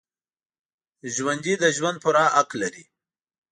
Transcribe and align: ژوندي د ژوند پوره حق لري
ژوندي 1.13 1.53
د 1.59 1.65
ژوند 1.75 1.97
پوره 2.03 2.25
حق 2.35 2.49
لري 2.61 2.85